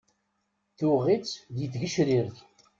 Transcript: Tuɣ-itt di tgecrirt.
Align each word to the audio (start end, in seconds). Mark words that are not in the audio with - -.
Tuɣ-itt 0.77 1.31
di 1.55 1.67
tgecrirt. 1.73 2.37